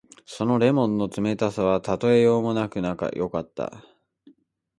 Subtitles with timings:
[0.25, 2.79] その檸檬の冷たさはたとえようもなく
[3.15, 3.85] よかった。